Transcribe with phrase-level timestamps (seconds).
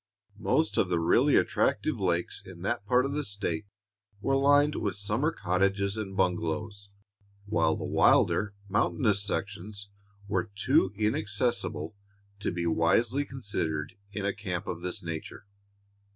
[0.39, 3.67] Most of the really attractive lakes in that part of the State
[4.19, 6.89] were lined with summer cottages and bungalows,
[7.45, 9.89] while the wilder, mountainous sections
[10.27, 11.95] were too inaccessible
[12.39, 15.45] to be wisely considered in a camp of this nature.